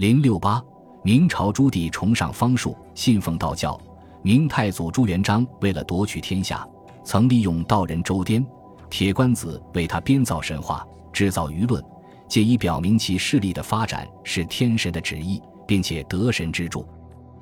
[0.00, 0.64] 零六八，
[1.02, 3.78] 明朝朱棣崇尚方术，信奉道教。
[4.22, 6.66] 明太祖朱元璋为了夺取天下，
[7.04, 8.42] 曾利用道人周颠、
[8.88, 10.82] 铁观子为他编造神话，
[11.12, 11.84] 制造舆论，
[12.26, 16.88] 借以表明其势力的发展是天神的旨意，并且得神之助。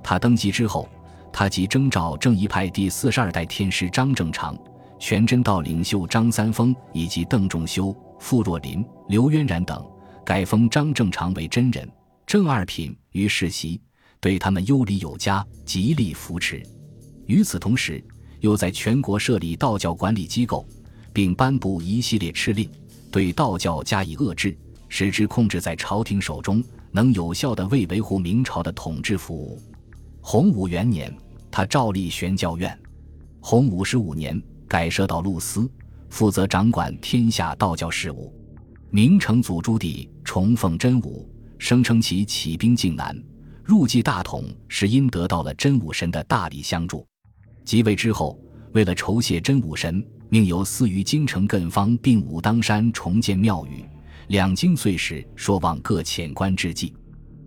[0.00, 0.88] 他登基之后，
[1.32, 4.56] 他即征召正一派第四十二代天师张正常、
[5.00, 9.84] 全真道领袖张三丰以及邓仲修、傅若林、刘渊然等，
[10.24, 11.90] 改封张正常为真人、
[12.34, 13.80] 正二品于世袭。
[14.18, 16.60] 对他们优礼有加，极力扶持。
[17.26, 18.04] 与此同时，
[18.40, 20.66] 又在全国设立道教管理机构，
[21.12, 22.68] 并颁布一系列敕令，
[23.08, 24.58] 对道教加以遏制，
[24.88, 26.60] 使之控制在朝廷手中，
[26.90, 29.62] 能有效地为维护明朝的统治服务。
[30.20, 31.16] 洪武元年，
[31.52, 32.76] 他照例玄教院。
[33.38, 35.70] 洪武十五年，改设道路司，
[36.10, 38.34] 负责掌管天下道教事务。
[38.90, 43.16] 明成祖朱棣崇奉真武，声称其起兵靖难。
[43.62, 47.06] 入继大统是因得到了真武神的大力相助。
[47.64, 48.38] 即位之后，
[48.72, 53.84] 为了酬谢真武神，命由司于京城艮方并武当山重建庙宇。
[54.28, 56.94] 两京岁时，说望各遣官之际。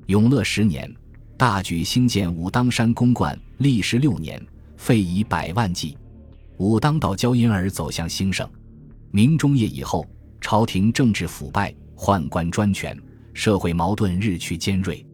[0.07, 0.91] 永乐十年，
[1.37, 4.43] 大举兴建武当山公观，历时六年，
[4.75, 5.97] 费以百万计。
[6.57, 8.49] 武当道教因而走向兴盛。
[9.11, 10.03] 明中叶以后，
[10.41, 12.99] 朝廷政治腐败，宦官专权，
[13.37, 15.05] 社会矛盾日趋尖锐。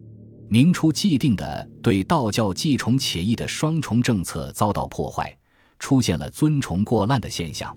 [0.48, 5.38] 明初既定的对道教既崇且义的双重政策遭到破坏，
[5.78, 7.76] 出现了尊崇过滥的现象。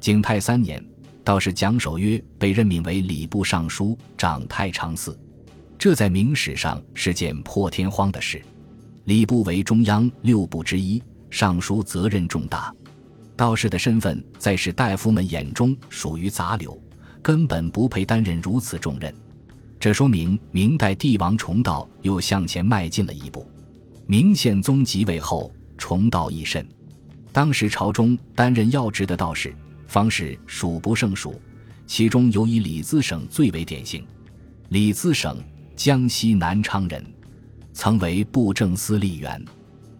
[0.00, 0.84] 景泰三年，
[1.22, 5.16] 道士蒋守约被任命为礼部尚书，掌太常寺，
[5.78, 8.42] 这在明史上是件破天荒的事。
[9.04, 11.00] 礼部为中央六部之一，
[11.30, 12.74] 尚书责任重大，
[13.36, 16.76] 道士的身份在士大夫们眼中属于杂流，
[17.22, 19.14] 根本不配担任如此重任。
[19.78, 23.46] 这说明明代帝王崇道又向前迈进了一步。
[24.06, 26.66] 明宪宗即位后，崇道益甚。
[27.32, 29.54] 当时朝中担任要职的道士
[29.86, 31.40] 方士数不胜数，
[31.86, 34.04] 其中尤以李自省最为典型。
[34.70, 35.36] 李自省
[35.76, 37.04] 江西南昌人，
[37.72, 39.44] 曾为布政司吏员。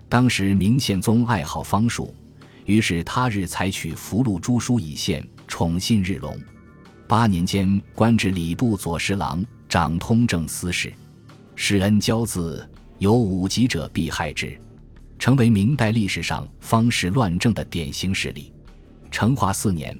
[0.09, 2.15] 当时明宪宗爱好方术，
[2.65, 6.37] 于是他日采取福禄朱书以献，宠信日隆。
[7.07, 9.45] 八年间，官至礼部左侍郎。
[9.77, 10.91] 掌通政司事，
[11.55, 12.67] 施恩骄字，
[12.97, 14.59] 有五级者必害之，
[15.19, 18.51] 成为明代历史上方士乱政的典型事例。
[19.11, 19.95] 成化四年，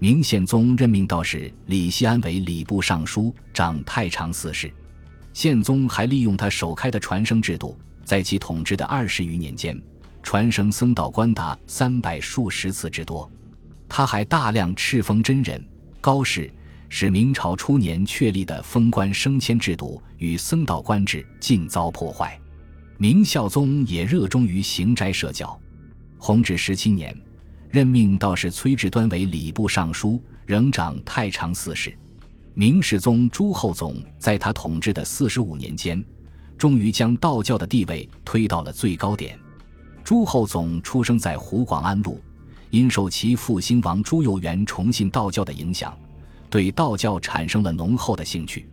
[0.00, 4.68] 明宪宗任命道士李希安为礼部尚书，掌太常寺事。
[5.32, 9.80] 宪宗还利用他首开的传声制度，在其统治的二十余年间，
[10.24, 13.30] 传声僧道官达三百数十次之多。
[13.88, 15.64] 他还大量敕封真人、
[16.00, 16.52] 高士。
[16.92, 22.38] 使明朝初年确立的封官升迁制度与僧道官制尽遭破坏。
[22.98, 25.58] 明孝宗也热衷于行斋设教。
[26.18, 27.16] 弘治十七年，
[27.70, 31.96] 任命道士崔志端为礼部尚书，仍掌太常寺事。
[32.54, 36.04] 明世宗朱厚总在他统治的四十五年间，
[36.58, 39.38] 终于将道教的地位推到了最高点。
[40.02, 42.20] 朱厚总出生在湖广安陆，
[42.70, 45.96] 因受其父兴王朱佑元崇信道教的影响。
[46.50, 48.68] 对道教产生了浓厚的兴趣，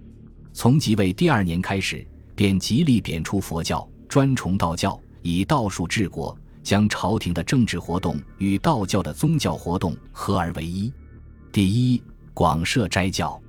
[0.52, 2.06] 从即位第二年开始，
[2.36, 10.92] 便极力贬除佛教，专崇道教，以道术治国，将朝廷的政治活动与道教的宗教活动合而为一。
[11.52, 12.02] 第一，
[12.34, 13.40] 广设斋教。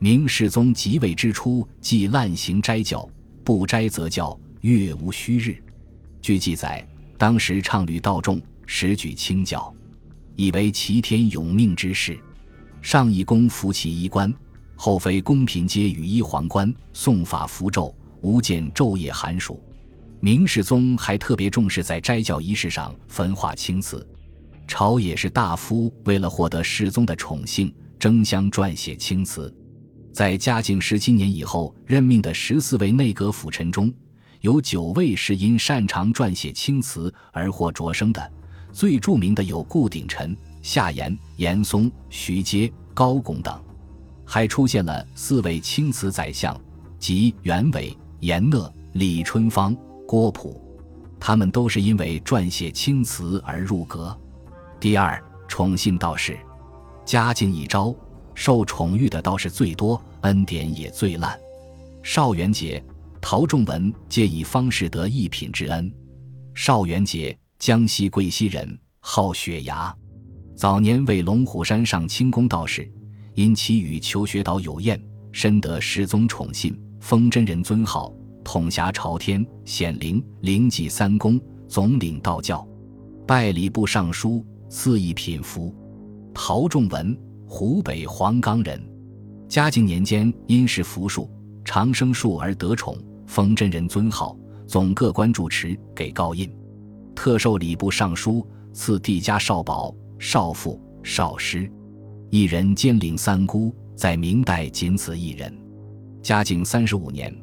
[0.00, 3.08] 明世宗即位之初，即滥行斋教，
[3.42, 5.56] 不斋则教，月无虚日。
[6.20, 6.86] 据记载，
[7.16, 9.72] 当时倡履道众，实举清教，
[10.36, 12.18] 以为齐天永命之事。
[12.80, 14.32] 上以公服其衣冠，
[14.76, 19.62] 后妃宫嫔皆羽衣皇冠，诵法符咒，无见昼夜寒暑。
[20.20, 24.06] 明世宗还特别重视在斋教仪式上焚化青瓷。
[24.66, 29.54] 朝野士大夫为了获得世宗的宠幸，争相撰写青瓷。
[30.12, 33.92] 在嘉靖十七年以后任命的十四位内阁辅臣中，
[34.40, 38.32] 有九位是因擅长撰写青瓷而获擢升的。
[38.72, 40.36] 最著名的有顾鼎臣。
[40.62, 43.58] 夏言、严嵩、徐阶、高拱等，
[44.24, 46.58] 还出现了四位青瓷宰相，
[46.98, 49.76] 即袁伟、严讷、李春芳、
[50.06, 50.60] 郭璞，
[51.20, 54.16] 他们都是因为撰写青瓷而入阁。
[54.80, 56.38] 第二，宠信道士，
[57.04, 57.94] 嘉靖一朝，
[58.34, 61.38] 受宠遇的道士最多，恩典也最烂。
[62.02, 62.82] 邵元节、
[63.20, 65.92] 陶仲文皆以方士得一品之恩。
[66.54, 69.94] 邵元节，江西贵溪人，好雪崖。
[70.58, 72.90] 早年为龙虎山上清宫道士，
[73.34, 75.00] 因其与求学岛有厌，
[75.30, 78.12] 深得师宗宠信，封真人尊号，
[78.42, 82.66] 统辖朝天、显灵、灵济三公，总领道教，
[83.24, 85.72] 拜礼部尚书，赐一品符。
[86.34, 87.16] 陶仲文，
[87.46, 88.82] 湖北黄冈人。
[89.46, 91.30] 嘉靖年间，因是福树、
[91.64, 96.52] 长生树而得宠，封真人尊号，总各官主持，给高印，
[97.14, 101.70] 特授礼部尚书，赐帝家少保、少傅、少师。
[102.30, 105.52] 一人兼领三姑，在明代仅此一人。
[106.22, 107.34] 嘉靖三十五年，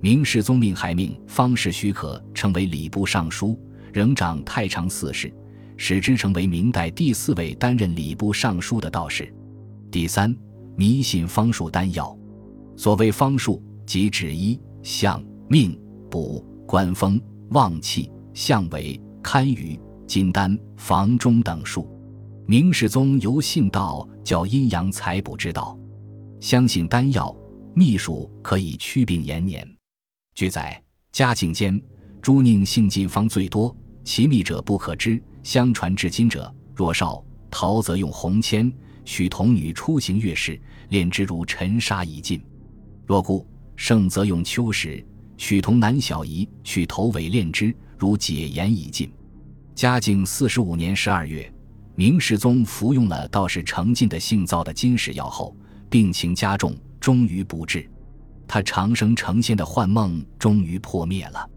[0.00, 3.56] 明世宗命还命方士许可成为礼部尚书，
[3.92, 5.32] 仍掌太常寺事，
[5.76, 9.32] 使之成为明代第四位担任礼部尚书的道士。
[9.90, 10.34] 第三，
[10.76, 12.16] 迷信方术丹药。
[12.76, 15.78] 所谓方术，即指医、相、命、
[16.10, 17.20] 卜、观风、
[17.50, 19.78] 望气、相为、堪舆、
[20.08, 21.88] 金丹、房中等术。
[22.46, 25.78] 明世宗由信道教阴阳采补之道，
[26.40, 27.34] 相信丹药。
[27.74, 29.66] 秘术可以祛病延年。
[30.34, 30.80] 据载，
[31.10, 31.82] 嘉靖间，
[32.20, 33.74] 朱宁性进方最多，
[34.04, 35.20] 其秘者不可知。
[35.42, 38.70] 相传至今者，若少陶则用红铅，
[39.06, 40.60] 许童女出行月事，
[40.90, 42.38] 炼之如尘沙已尽；
[43.06, 43.44] 若故
[43.74, 45.04] 盛则用秋石，
[45.38, 49.10] 许童男小姨取头尾炼之，如解盐已尽。
[49.74, 51.52] 嘉靖四十五年十二月，
[51.96, 55.56] 明世宗服用了道士程进的性造的金石药后，
[55.88, 56.76] 病情加重。
[57.00, 57.86] 终于不治，
[58.48, 61.50] 他长生成仙的幻梦终于破灭了，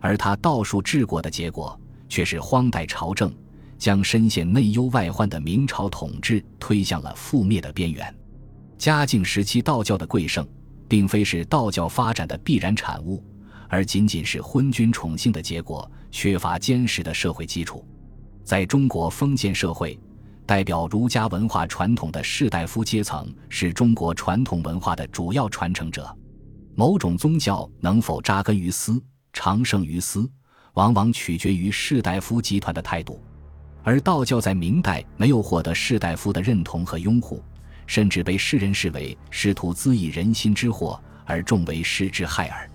[0.00, 1.76] 而他道术治国的结果，
[2.08, 3.34] 却是荒代朝政，
[3.76, 8.14] 将深陷内忧外患的明朝统治推向了覆灭的边缘。
[8.78, 10.46] 嘉靖时期道教的贵盛，
[10.86, 13.20] 并非是道教发展的必然产物，
[13.68, 17.84] 而仅仅是昏君宠幸的结果，缺乏坚实的社会基础。
[18.44, 19.98] 在中国封建社会。
[20.46, 26.14] 代表儒家文化传统的士大夫阶层是中国传统文化的主要传承者。
[26.74, 29.02] 某种宗教能否扎根于斯、
[29.32, 30.30] 长盛于斯，
[30.74, 33.22] 往往取决于士大夫集团的态度。
[33.82, 37.42] 而道教在明代没有获得士大夫的认同和拥护，
[37.86, 42.70] 甚至被世人视为试图恣意人心之祸，而重为失之害耳。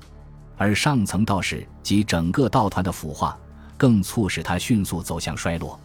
[0.57, 3.37] 而上层道士及整个道团的腐化，
[3.79, 5.79] 更促使他迅速走向衰落。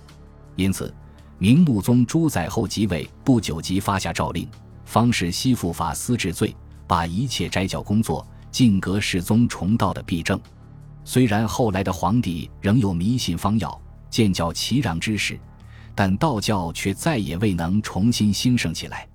[0.57, 0.95] 因此。
[1.37, 4.49] 明穆宗朱载后即位不久，即发下诏令，
[4.85, 6.55] 方士西复法司治罪，
[6.87, 10.41] 把一切斋教工作尽革世宗崇道的弊政。
[11.05, 15.39] 虽然后来的皇帝仍有迷信方药、建教齐壤之事，
[15.93, 19.07] 但道教却再也未能重新兴盛起来。